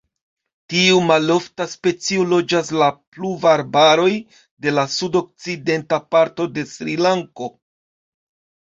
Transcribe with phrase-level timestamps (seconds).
[0.73, 4.09] Tiu malofta specio loĝas la pluvarbaroj
[4.65, 7.55] de la sudokcidenta parto de Srilanko.